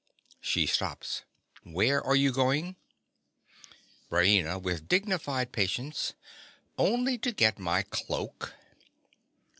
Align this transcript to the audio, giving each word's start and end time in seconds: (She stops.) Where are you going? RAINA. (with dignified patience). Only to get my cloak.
(She 0.39 0.65
stops.) 0.65 1.21
Where 1.61 2.03
are 2.03 2.15
you 2.15 2.31
going? 2.31 2.75
RAINA. 4.09 4.59
(with 4.59 4.87
dignified 4.87 5.51
patience). 5.51 6.15
Only 6.75 7.19
to 7.19 7.31
get 7.31 7.59
my 7.59 7.83
cloak. 7.83 8.55